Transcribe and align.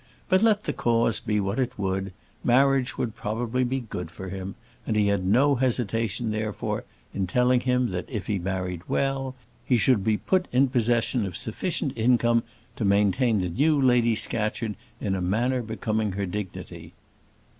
But 0.29 0.41
let 0.41 0.63
the 0.63 0.73
cause 0.73 1.19
be 1.19 1.39
what 1.39 1.59
it 1.59 1.77
would, 1.77 2.11
marriage 2.43 2.97
would 2.97 3.13
probably 3.15 3.63
be 3.63 3.79
good 3.81 4.09
for 4.09 4.29
him; 4.29 4.55
and 4.87 4.95
he 4.95 5.05
had 5.09 5.23
no 5.23 5.53
hesitation, 5.53 6.31
therefore, 6.31 6.85
in 7.13 7.27
telling 7.27 7.59
him, 7.59 7.89
that 7.89 8.09
if 8.09 8.25
he 8.25 8.39
married 8.39 8.81
well, 8.87 9.35
he 9.63 9.77
should 9.77 10.03
be 10.03 10.17
put 10.17 10.47
in 10.51 10.69
possession 10.69 11.23
of 11.23 11.37
sufficient 11.37 11.93
income 11.95 12.41
to 12.77 12.83
maintain 12.83 13.41
the 13.41 13.49
new 13.49 13.79
Lady 13.79 14.15
Scatcherd 14.15 14.73
in 14.99 15.13
a 15.13 15.21
manner 15.21 15.61
becoming 15.61 16.13
her 16.13 16.25
dignity. 16.25 16.93